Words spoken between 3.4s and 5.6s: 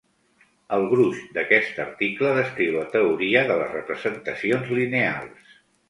de les representacions lineals.